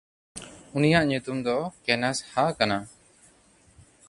ᱩᱱᱤᱭᱟᱜ 0.75 1.03
ᱧᱩᱛᱩᱢ 1.07 1.37
ᱫᱚ 1.45 1.57
ᱠᱮᱱᱟᱥᱦᱟ 1.85 2.43
ᱠᱟᱱᱟ᱾ 2.57 2.77